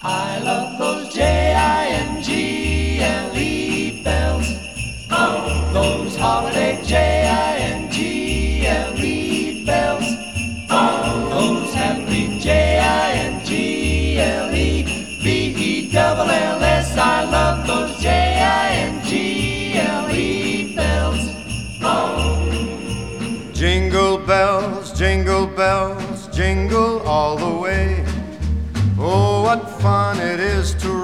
[0.00, 1.37] I love those J-I-N-G-L-E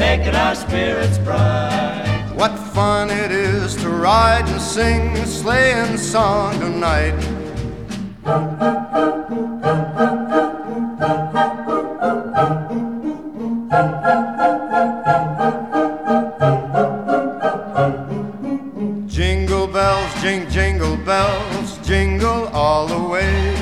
[0.00, 2.32] making our spirits bright.
[2.34, 7.18] What fun it is to ride and sing a sleighing song tonight.
[19.06, 23.54] Jingle bells, jing, jingle bells, jingle all the way.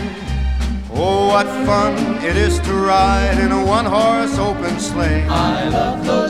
[1.01, 1.95] Oh, what fun
[2.25, 5.25] it is to ride in a one horse open sleigh.
[5.29, 6.28] I love those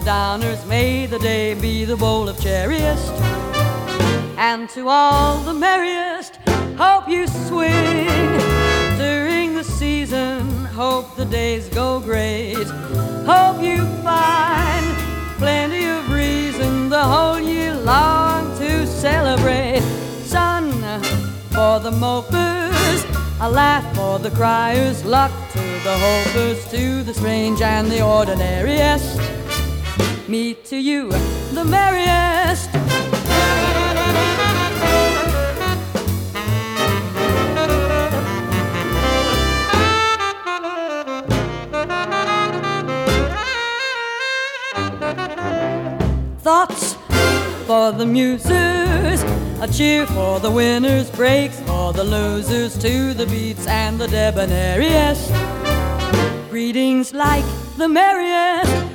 [0.00, 0.64] the downers.
[0.68, 3.12] May the day be the bowl of cherriest.
[4.36, 6.36] And to all the merriest,
[6.76, 8.06] hope you swing
[8.96, 10.66] during the season.
[10.66, 12.68] Hope the days go great.
[13.26, 14.86] Hope you find
[15.38, 19.80] plenty of reason the whole year long to celebrate.
[20.22, 20.70] Sun
[21.50, 23.00] for the mopers,
[23.40, 29.27] a laugh for the criers, luck to the hopers, to the strange and the ordinariest.
[30.28, 31.08] Me to you,
[31.54, 32.68] the merriest.
[46.40, 46.94] Thoughts
[47.66, 49.22] for the musers,
[49.62, 55.30] a cheer for the winners, breaks for the losers, to the beats and the debonairiest.
[56.50, 57.46] Greetings like
[57.78, 58.87] the merriest.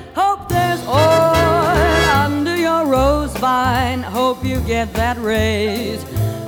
[0.88, 4.02] Oil under your rose vine.
[4.02, 6.04] Hope you get that raise.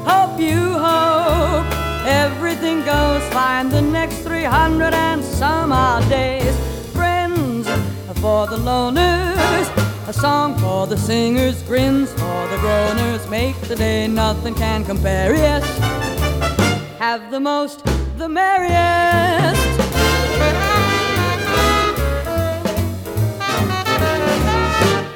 [0.05, 1.65] Hope you hope
[2.05, 6.55] everything goes fine the next 300 and some odd days.
[6.91, 7.67] Friends
[8.19, 9.67] for the loners,
[10.07, 13.29] a song for the singers, grins for the groaners.
[13.29, 15.33] Make the day nothing can compare.
[15.35, 15.65] Yes,
[16.99, 17.83] have the most,
[18.17, 19.64] the merriest.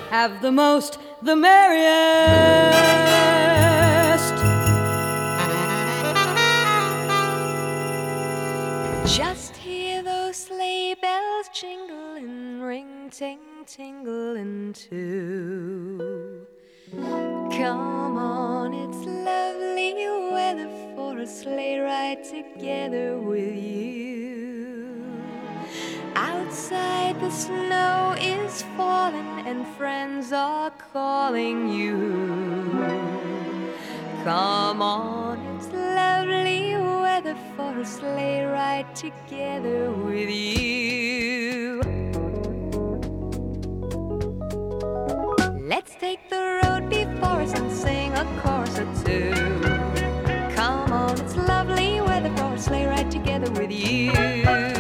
[0.10, 1.90] Have the most, the merriest.
[9.06, 16.46] Just hear those sleigh bells jingling, ring ting tingling too.
[16.92, 19.94] Come on, it's lovely
[20.32, 24.79] weather for a sleigh ride together with you.
[26.16, 31.98] Outside the snow is falling and friends are calling you.
[34.24, 41.82] Come on, it's lovely weather for a sleigh ride together with you.
[45.62, 49.32] Let's take the road before us and sing a chorus or two.
[50.56, 54.79] Come on, it's lovely weather for a sleigh ride together with you.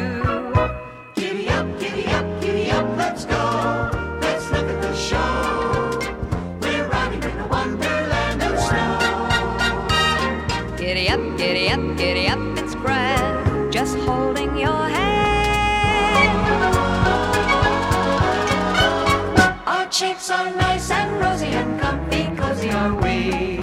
[20.32, 23.58] Are nice and rosy and comfy, cozy are we.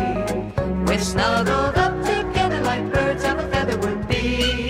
[0.85, 4.69] We're snuggled up together like birds of a feather would be.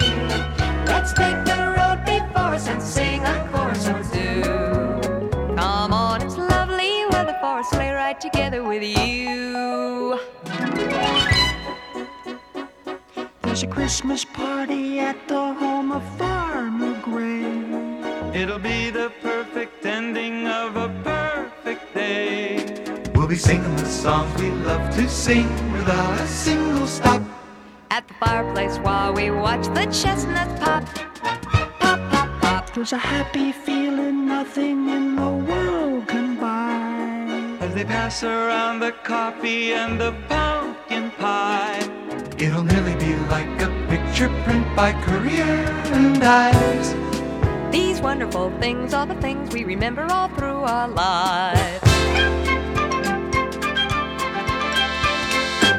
[0.85, 4.43] Let's take the road before us and sing a chorus or two.
[5.57, 10.21] Come on, it's lovely weather for a sleigh ride together with you.
[13.41, 18.39] There's a Christmas party at the home of Farmer Gray.
[18.39, 21.26] It'll be the perfect ending of a perfect day.
[23.27, 27.21] We'll be singing the songs we love to sing without a single stop.
[27.91, 30.85] At the fireplace while we watch the chestnuts pop.
[31.81, 32.73] Pop, pop, pop.
[32.73, 37.67] There's a happy feeling nothing in the world can buy.
[37.67, 41.81] As they pass around the coffee and the pumpkin pie.
[42.39, 45.67] It'll nearly be like a picture print by Currier
[45.99, 46.95] and Ives.
[47.73, 51.86] These wonderful things are the things we remember all through our lives.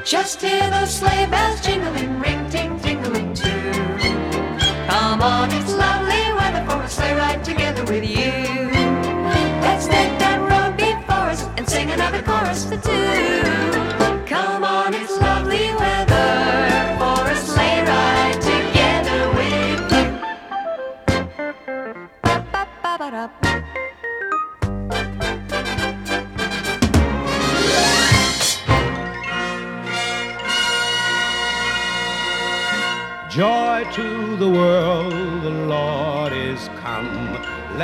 [0.07, 3.73] Just hear those sleigh bells jingling, ring ting tingling too.
[4.87, 8.69] Come on, it's lovely weather for a sleigh ride together with you.
[9.59, 14.25] Let's take that road before us and sing another chorus for two.
[14.25, 15.26] Come on, it's lovely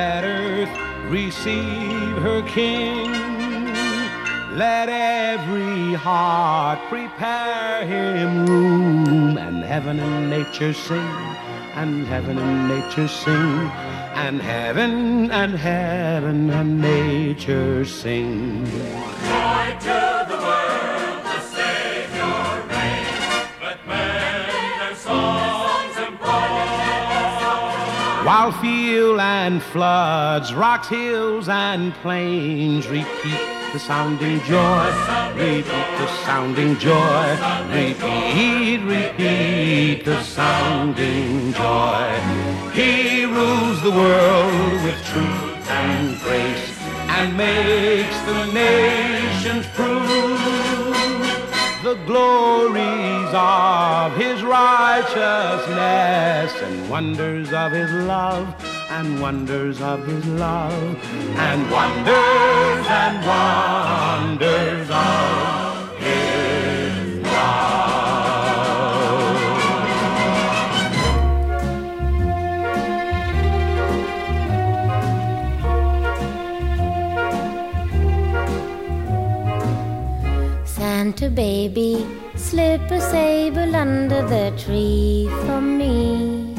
[0.03, 0.77] Let earth
[1.09, 3.09] receive her King.
[4.53, 11.13] Let every heart prepare him room, and heaven and nature sing,
[11.75, 13.71] and heaven and nature sing,
[14.25, 18.67] and heaven and heaven and nature sing.
[28.33, 33.39] While field and floods, rocks, hills, and plains repeat
[33.71, 34.85] the sounding joy,
[35.35, 35.67] repeat
[35.99, 37.37] the sounding joy,
[37.69, 42.09] repeat, repeat the sounding joy.
[42.73, 46.75] He rules the world with truth and grace
[47.09, 50.42] and makes the nations prove
[52.05, 58.55] glories of his righteousness and wonders of his love
[58.89, 60.97] and wonders of his love
[61.37, 65.62] and wonders and wonders of
[81.35, 86.53] baby, slip a sable under the tree for me.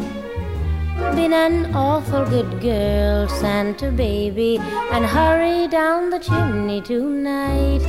[1.15, 4.59] Been an awful good girl, Santa baby,
[4.91, 7.83] and hurry down the chimney tonight.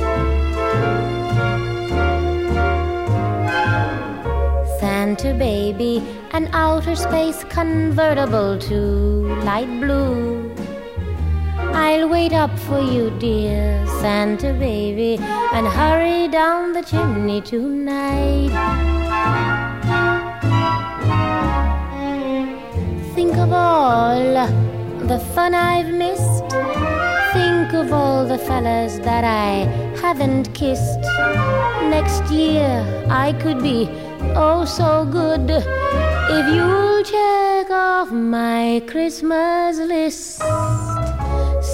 [4.78, 6.02] Santa baby,
[6.32, 8.76] an outer space convertible to
[9.44, 10.45] light blue.
[11.78, 15.18] I'll wait up for you, dear Santa baby,
[15.52, 18.48] and hurry down the chimney tonight.
[23.14, 24.24] Think of all
[25.06, 26.48] the fun I've missed.
[27.34, 29.68] Think of all the fellas that I
[30.00, 31.04] haven't kissed.
[31.94, 32.72] Next year
[33.10, 33.86] I could be
[34.34, 40.42] oh so good if you'll check off my Christmas list.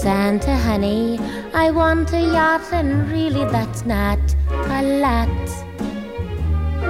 [0.02, 1.21] Santa honey,
[1.54, 4.18] I want a yacht, and really that's not
[4.50, 5.28] a lot.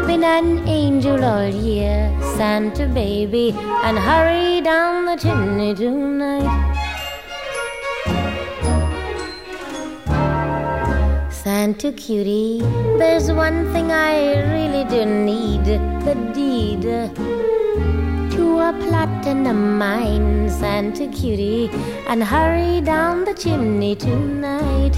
[0.07, 3.51] Been an angel all year, Santa baby,
[3.85, 6.49] and hurry down the chimney tonight.
[11.31, 12.61] Santa cutie,
[12.97, 16.87] there's one thing I really do need the deed
[18.63, 21.69] a platinum mine, Santa cutie,
[22.07, 24.95] and hurry down the chimney tonight.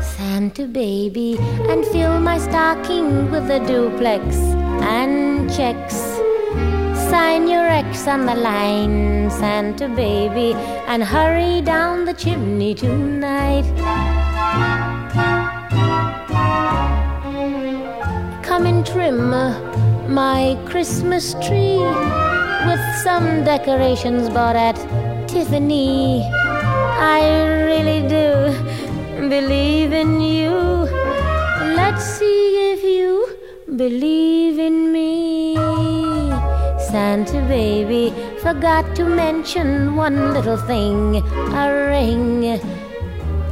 [0.00, 1.36] Santa baby,
[1.68, 4.24] and fill my stocking with a duplex
[4.96, 5.98] and checks.
[7.10, 10.54] Sign your X on the line, Santa baby,
[10.86, 13.66] and hurry down the chimney tonight.
[18.60, 19.58] Come and trim uh,
[20.06, 21.80] my Christmas tree
[22.68, 24.76] with some decorations bought at
[25.26, 26.22] Tiffany.
[26.30, 27.20] I
[27.64, 28.52] really do
[29.30, 30.50] believe in you.
[31.74, 33.34] Let's see if you
[33.76, 35.56] believe in me.
[36.90, 38.12] Santa baby
[38.42, 41.16] forgot to mention one little thing
[41.64, 42.60] a ring.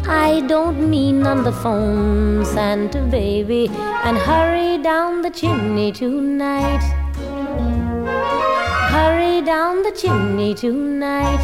[0.06, 3.70] I don't mean on the phone, Santa baby,
[4.04, 6.82] and hurry down the chimney tonight.
[8.90, 11.42] Hurry down the chimney tonight.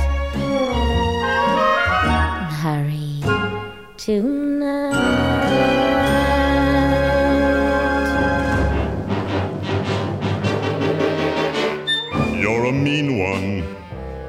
[2.63, 3.21] Hurry
[3.97, 4.95] tonight.
[12.41, 13.63] You're a mean one,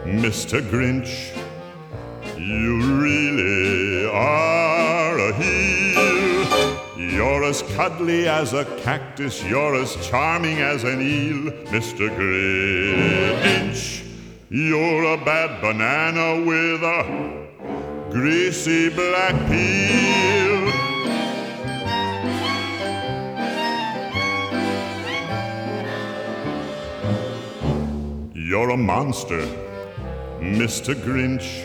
[0.05, 0.61] Mr.
[0.61, 1.34] Grinch.
[7.75, 12.07] Cuddly as a cactus, you're as charming as an eel, Mr.
[12.17, 14.01] Grinch.
[14.49, 20.71] You're a bad banana with a greasy black peel.
[28.33, 29.45] You're a monster,
[30.39, 30.95] Mr.
[30.95, 31.64] Grinch.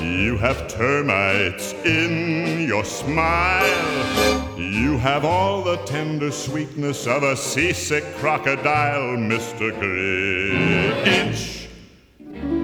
[0.00, 4.56] You have termites in your smile.
[4.56, 9.72] You have all the tender sweetness of a seasick crocodile, Mr.
[9.80, 11.66] Grinch.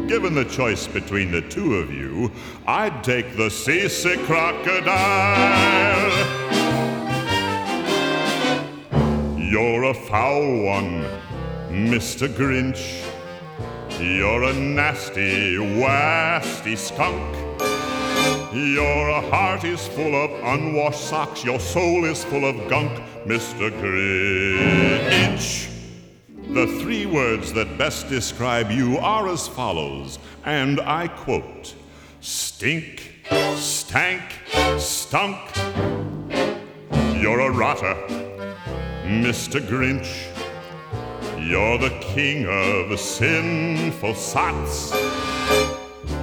[0.07, 2.31] Given the choice between the two of you,
[2.69, 4.85] I'd take the seasick crocodile.
[9.37, 11.05] You're a foul one,
[11.69, 12.29] Mr.
[12.29, 13.13] Grinch.
[14.01, 17.35] You're a nasty, wasty skunk.
[18.53, 21.45] Your heart is full of unwashed socks.
[21.45, 22.93] Your soul is full of gunk,
[23.25, 23.71] Mr.
[23.81, 25.71] Grinch.
[26.55, 31.75] The three words that best describe you are as follows, and I quote
[32.21, 33.23] Stink,
[33.55, 34.23] stank,
[34.79, 35.39] stunk.
[37.21, 37.95] You're a rotter,
[39.05, 39.61] Mr.
[39.61, 40.34] Grinch.
[41.47, 44.93] You're the king of sinful sots.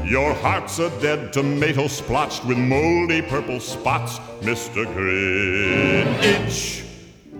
[0.03, 4.83] Your heart's a dead tomato splotched with moldy purple spots, Mr.
[4.95, 6.83] Grinch.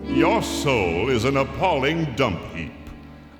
[0.04, 2.72] Your soul is an appalling dump heap,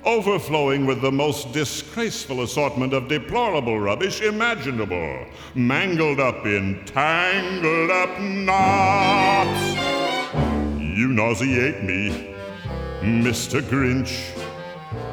[0.03, 8.19] overflowing with the most disgraceful assortment of deplorable rubbish imaginable, mangled up in tangled up
[8.19, 9.73] knots.
[10.77, 12.33] You nauseate me,
[13.03, 13.61] Mr.
[13.61, 14.32] Grinch,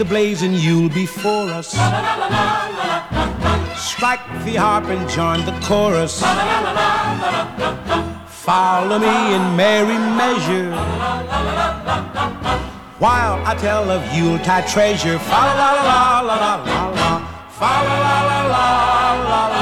[0.00, 1.72] See you'll be for us.
[3.76, 6.22] Strike the harp and join the chorus.
[8.26, 10.72] Follow me in merry measure.
[12.98, 15.18] While I tell of Yuletide treasure.
[15.18, 17.20] Fa la la la la la la la.
[17.60, 19.59] La la la la la la.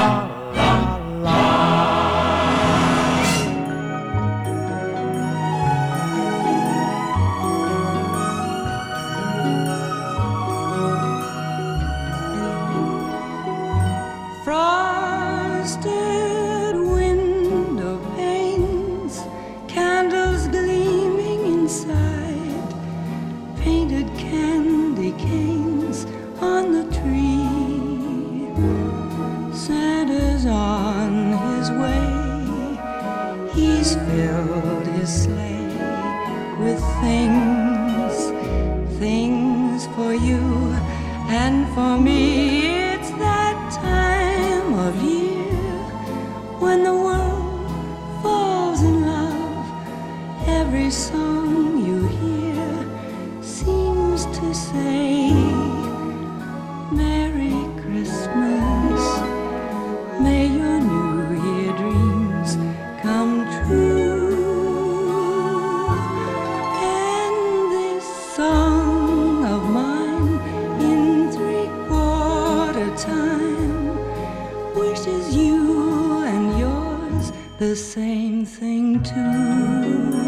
[77.58, 80.27] The same thing too.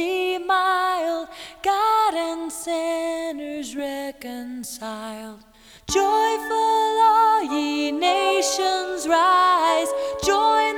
[0.00, 1.28] Be mild,
[1.62, 5.44] God and sinners reconciled.
[5.90, 9.92] Joyful all ye nations rise,
[10.24, 10.69] Joy.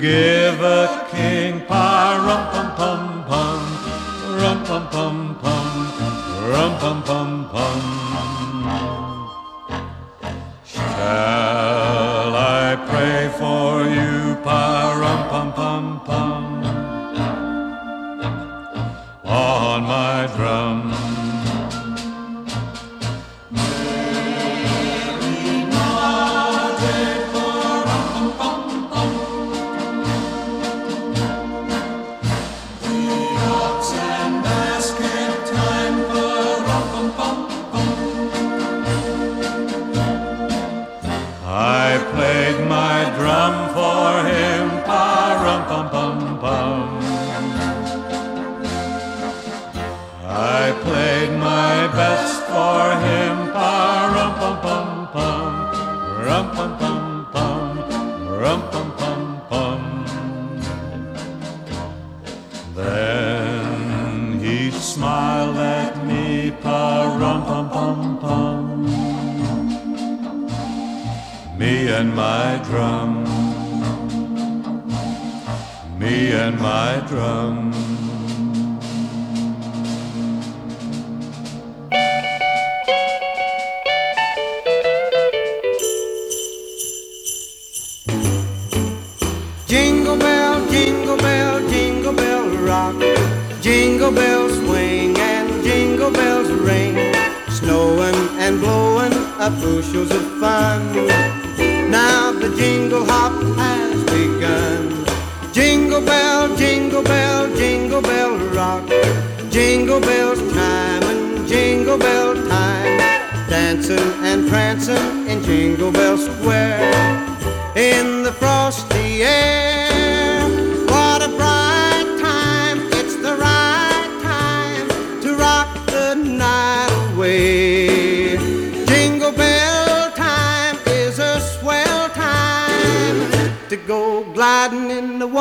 [0.00, 1.99] give a king pie.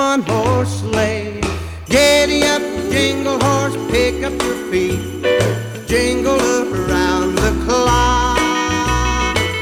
[0.10, 1.40] one horse sleigh.
[1.86, 5.02] Giddy up, jingle horse, pick up your feet.
[5.86, 6.42] Jingle
[6.74, 8.40] around the clock.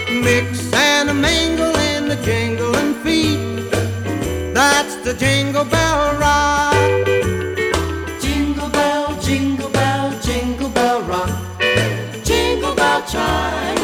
[0.10, 3.72] Mix and a mingle in the jingling feet.
[4.54, 6.76] That's the jingle bell rock.
[8.22, 11.30] Jingle bell, jingle bell, jingle bell rock.
[12.24, 13.77] Jingle bell chime.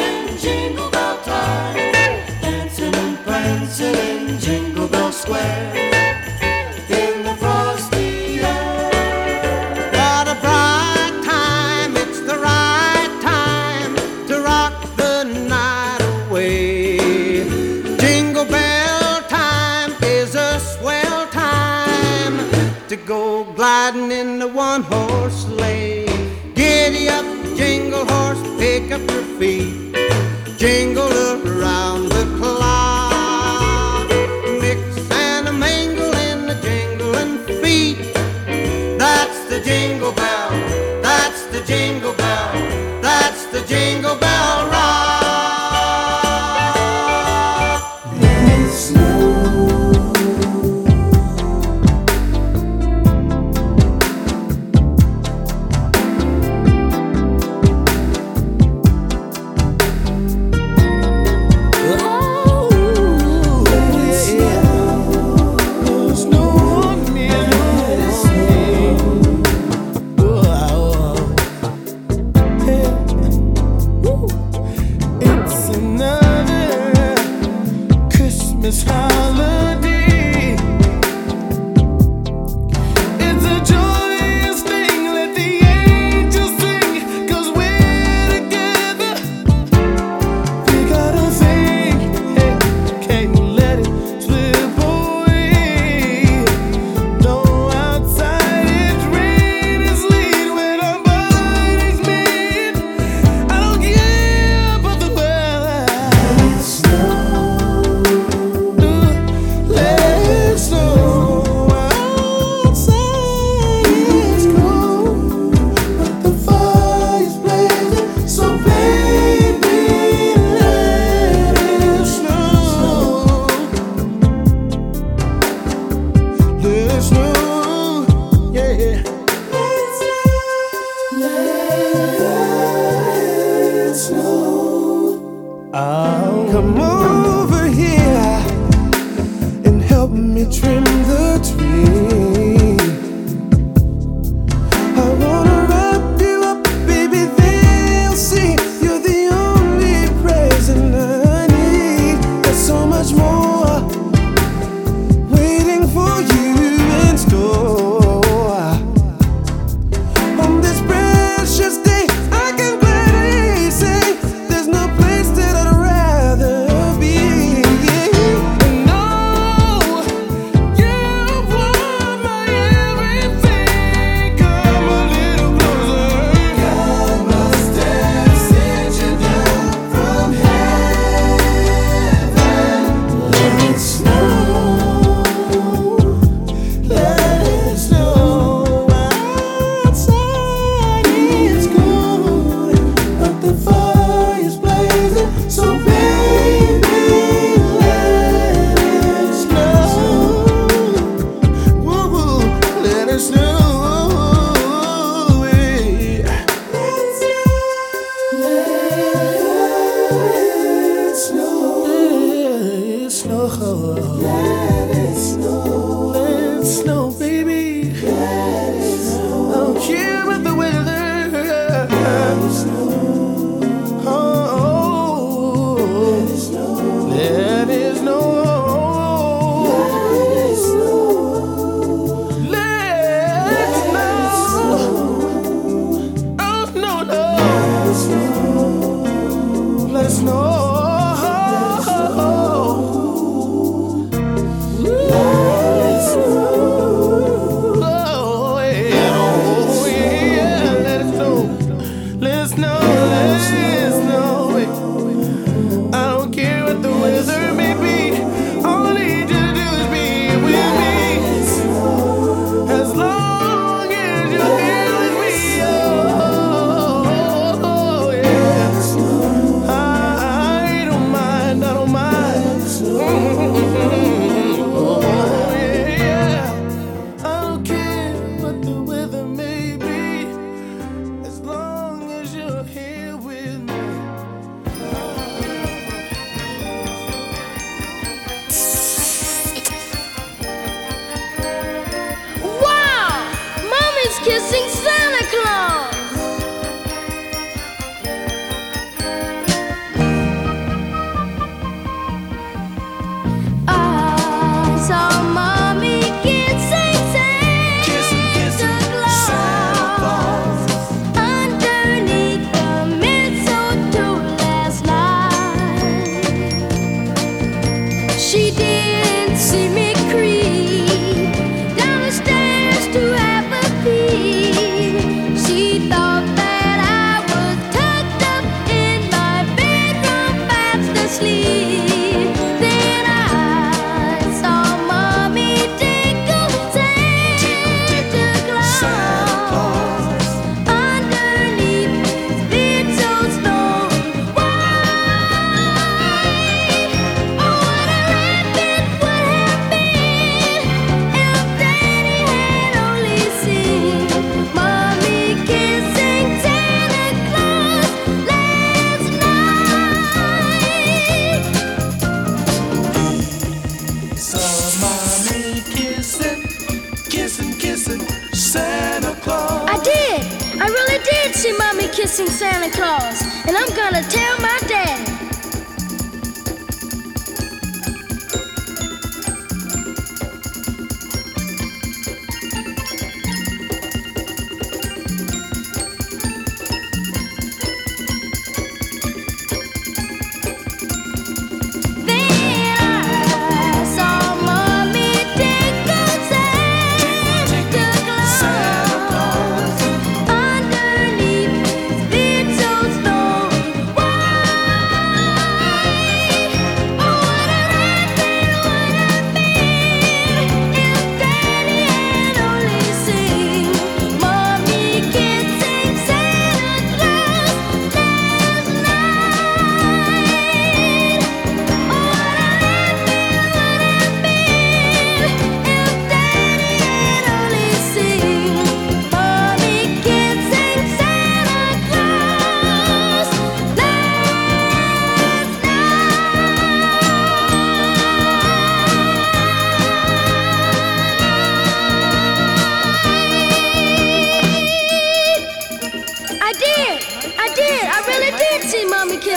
[331.23, 331.52] Fast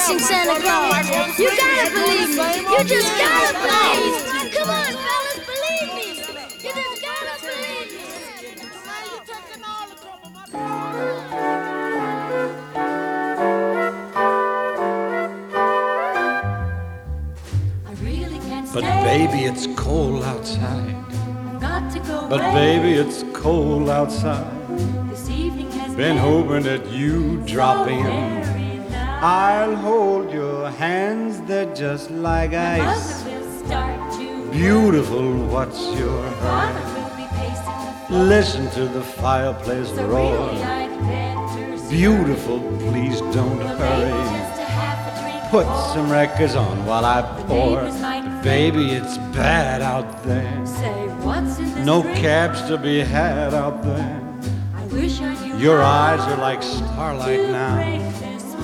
[0.07, 1.39] Mommy kissing Santa Claus!
[1.39, 2.61] You gotta believe me!
[2.71, 4.51] You just gotta believe me!
[4.51, 6.09] Come on, fellas, believe me!
[6.63, 7.99] You just gotta believe me!
[17.85, 20.95] I really can't But baby, it's cold outside.
[21.61, 24.53] Got to go But baby, it's cold outside.
[25.11, 28.46] This evening has Been hoping that you drop in.
[29.23, 33.25] I'll hold your hands, they're just like Mother ice.
[33.25, 38.25] will start to Beautiful, what's your Father will be pacing the floor.
[38.25, 40.49] Listen to the fireplace So roar.
[40.49, 41.91] really I'd better start.
[41.91, 44.11] Beautiful, please don't hurry.
[44.11, 47.81] just a half a drink Put some records on while I pour.
[48.43, 50.67] Baby, it's bad out there.
[50.67, 52.19] Say what's in this No drink?
[52.19, 54.23] cabs to be had out there.
[54.77, 58.06] I wish I knew Your eyes are like starlight now.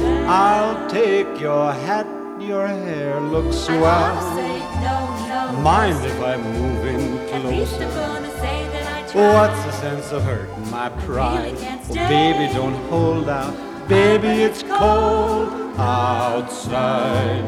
[0.03, 0.31] Break this spell.
[0.31, 2.07] I'll take your hat,
[2.41, 4.37] your hair looks swell.
[4.81, 5.61] no, no.
[5.61, 8.01] Mind if I move in At least closer?
[8.01, 9.33] I'm gonna say that I tried.
[9.35, 11.57] What's the sense of hurting my pride?
[11.59, 13.55] can't Oh, baby, don't hold out.
[13.89, 17.45] Baby, it's cold outside.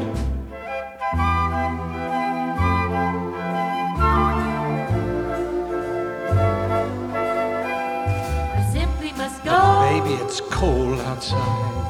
[8.53, 9.79] I simply must go.
[9.81, 11.84] Baby, it's cold outside.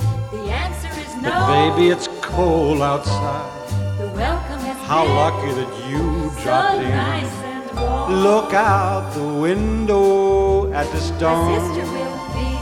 [1.26, 1.76] The answer is snow.
[1.76, 3.52] baby, it's cold outside.
[3.98, 8.24] The welcome has How lucky that you dropped in.
[8.24, 11.60] Look out the window at the storm.
[11.60, 12.56] sister will be.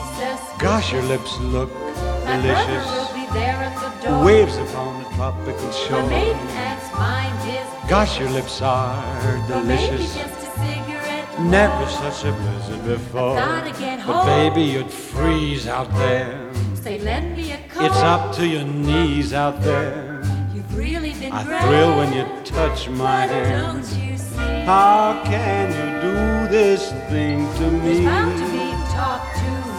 [0.60, 1.70] Gosh, your lips look
[2.26, 2.66] delicious.
[2.66, 4.24] brother will be there at the door.
[4.24, 6.08] Waves upon the tropical shore.
[6.08, 10.43] maiden aunt's mind is Gosh, your lips are delicious.
[11.38, 11.52] Just a cigarette.
[11.52, 13.36] Never such a blizzard before.
[14.08, 16.52] But baby, you'd freeze out there.
[16.76, 17.86] Say, lend me a coat.
[17.86, 20.22] It's up to your knees out there.
[20.54, 21.62] You've really been I great.
[21.62, 23.84] thrill when you touch my But hand.
[23.84, 24.36] don't you see?
[24.66, 28.04] How can you do this thing to me?
[28.04, 29.22] to be talk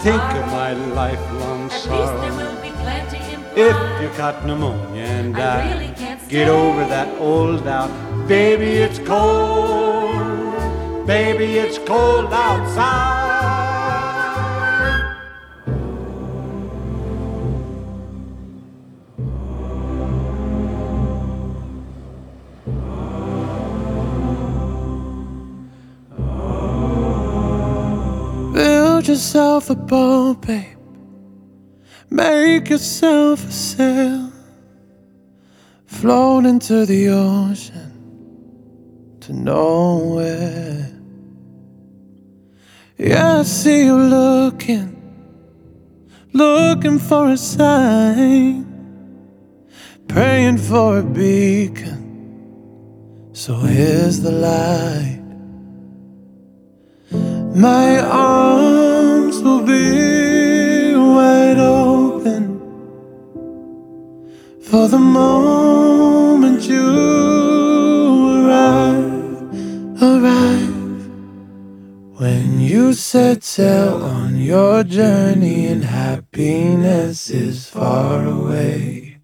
[0.03, 0.39] Think tomorrow.
[0.39, 2.35] of my lifelong At least there sorrow.
[2.37, 3.17] will be plenty
[3.55, 7.91] If you got pneumonia and I die, really can't get over that old doubt.
[8.27, 10.04] Baby, it's cold.
[11.05, 13.35] Baby, it's cold outside.
[28.51, 30.65] Build yourself a boat, babe.
[32.09, 34.31] Make yourself a sail.
[35.85, 37.91] Float into the ocean
[39.19, 40.94] to nowhere.
[42.97, 44.95] Yeah, I see you looking,
[46.31, 48.65] looking for a sign,
[50.07, 52.03] praying for a beacon.
[53.33, 55.21] So here's the light.
[57.53, 62.59] My arms will be wide open
[64.61, 66.87] for the moment you
[68.47, 70.64] arrive, arrive.
[72.17, 79.17] When you set sail on your journey and happiness is far away.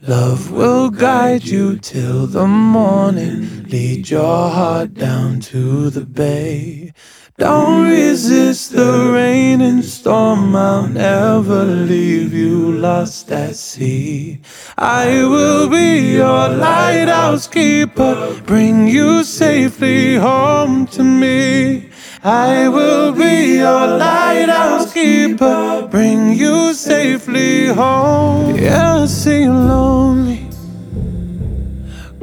[0.00, 6.92] Love will guide you till the morning, lead your heart down to the bay.
[7.36, 14.40] Don't resist the rain and storm, I'll never leave you lost at sea.
[14.78, 21.85] I will be your lighthouse keeper, bring you safely home to me.
[22.28, 28.56] I will be your lighthouse keeper, bring you safely home.
[28.56, 30.48] Yeah, I see you lonely,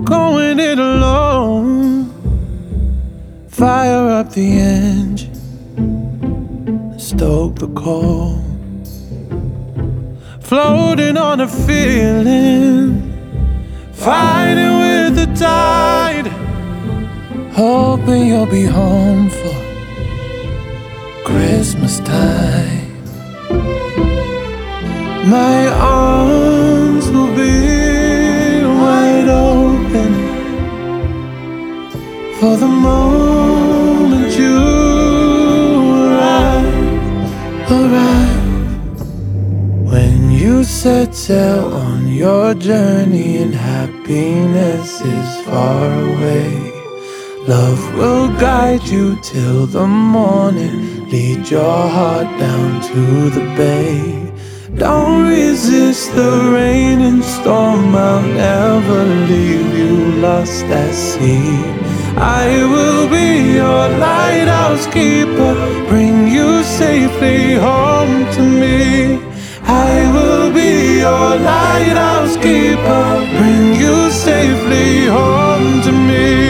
[0.04, 2.12] going it alone.
[3.47, 5.39] Fire up the engine,
[6.99, 8.43] stoke the coal.
[10.41, 13.01] Floating on a feeling,
[13.93, 16.28] fighting with the tide.
[17.54, 19.62] Hoping you'll be home for
[21.34, 22.94] Christmas time.
[25.36, 30.12] My arms will be wide open
[32.40, 34.60] for the moment you
[36.06, 37.02] arrive,
[37.78, 39.02] arrive.
[39.92, 46.74] When you set sail on your journey and happiness is far away.
[47.48, 53.93] Love will guide you till the morning, lead your heart down to the bay.
[54.76, 58.99] Don't resist the rain and storm, I'll never
[59.32, 59.93] leave you
[60.28, 61.53] lost at sea.
[62.18, 63.30] I will be
[63.61, 65.53] your lighthouse keeper,
[65.88, 69.20] bring you safely home to me.
[69.86, 70.72] I will be
[71.05, 73.05] your lighthouse keeper,
[73.38, 76.43] bring you safely home to me.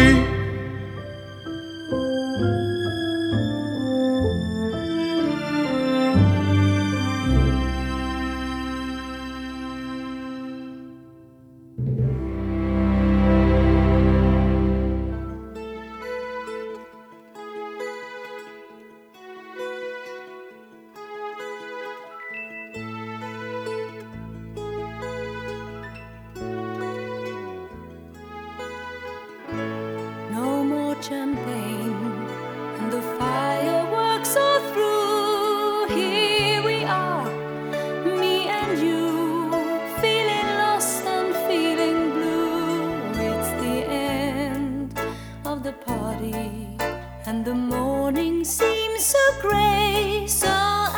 [47.33, 50.53] And the morning seems so gray, so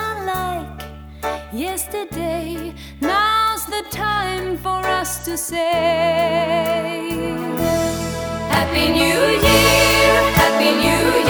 [0.09, 0.83] unlike
[1.53, 2.73] yesterday.
[2.99, 5.61] Now's the time for us to say.
[8.55, 11.24] Happy New Year, Happy New Year.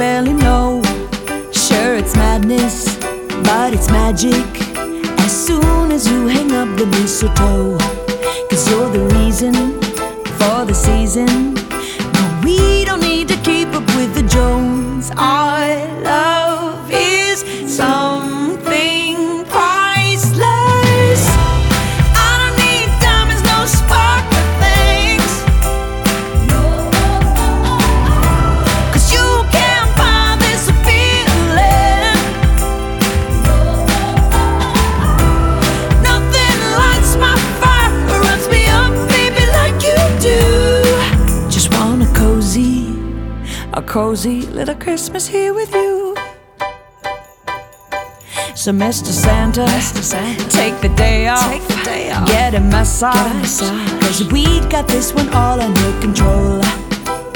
[0.00, 0.80] Barely know.
[1.52, 2.96] Sure, it's madness,
[3.44, 4.48] but it's magic.
[5.26, 7.76] As soon as you hang up the mistletoe,
[8.48, 9.52] cause you're the reason
[10.38, 11.52] for the season.
[12.14, 15.10] No, we don't need to keep up with the Jones.
[15.18, 15.89] Our
[43.90, 46.14] cozy little Christmas here with you.
[48.54, 49.10] So, Mr.
[49.10, 49.66] Santa,
[50.48, 51.50] take the day off,
[52.28, 53.58] get a massage,
[54.00, 56.60] cause we got this one all under control.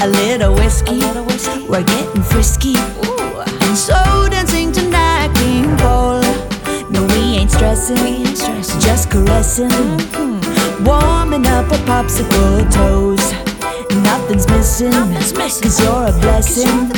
[0.00, 3.42] A little whiskey, little whiskey we're getting frisky, Ooh.
[3.66, 3.98] and so
[4.30, 6.22] dancing tonight, King Cole.
[6.88, 8.80] No, we ain't stressing, we ain't stressing.
[8.80, 10.84] just caressing, mm-hmm.
[10.84, 13.43] warming up our popsicle toes.
[13.90, 16.90] Nothing's missing, cause you're a blessing.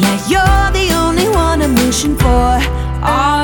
[0.00, 2.58] Yeah, you're the only one I'm wishing for.
[3.02, 3.43] Our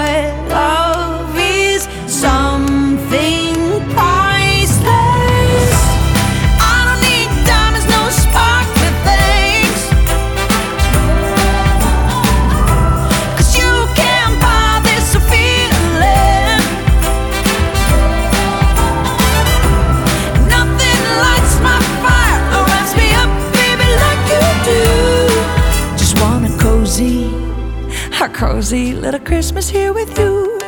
[28.40, 30.58] cozy little Christmas here with you.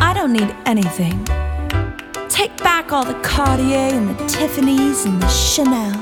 [0.00, 1.24] I don't need anything.
[2.28, 5.94] Take back all the Cartier and the Tiffany's and the Chanel.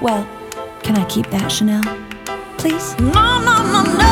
[0.00, 0.24] Well,
[0.84, 1.82] can I keep that Chanel?
[2.56, 2.96] Please?
[3.00, 4.09] No, no, no, no.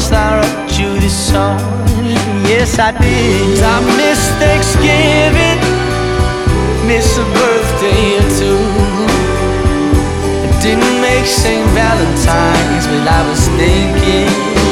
[0.00, 1.60] Yes, I wrote you this song.
[2.48, 3.60] Yes, I did.
[3.62, 5.60] I miss Thanksgiving,
[6.88, 8.64] miss a birthday or two.
[10.48, 11.68] It didn't make St.
[11.76, 14.69] Valentine's, but I was thinking.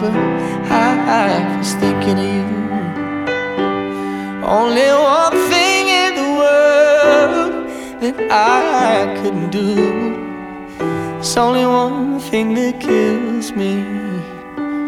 [0.00, 0.12] but
[0.70, 2.46] I was thinking of you.
[4.46, 7.52] Only one thing in the world
[8.02, 9.74] that I couldn't do.
[11.18, 13.84] It's only one thing that kills me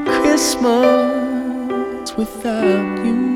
[0.07, 3.30] Christmas without you.